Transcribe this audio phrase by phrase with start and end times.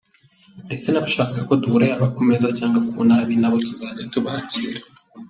[0.65, 4.79] Ndetse n’abashaka ko duhura yaba ku neza cyangwa ku nabi nabo tuzajya tubakira.